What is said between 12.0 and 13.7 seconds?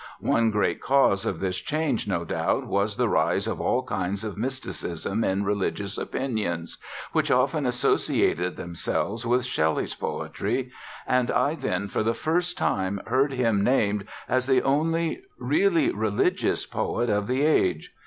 the first time heard him